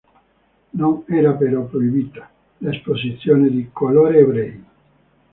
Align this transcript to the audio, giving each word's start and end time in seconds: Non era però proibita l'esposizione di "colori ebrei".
Non 0.79 0.95
era 1.11 1.33
però 1.35 1.61
proibita 1.65 2.27
l'esposizione 2.57 3.49
di 3.51 3.69
"colori 3.71 4.17
ebrei". 4.17 4.63